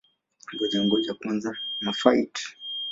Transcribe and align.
Ngoja-ngoja 0.53 1.11
kwanza 1.19 1.49
na-fight! 1.83 2.35